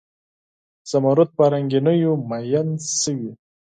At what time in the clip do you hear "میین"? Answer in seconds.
2.29-2.67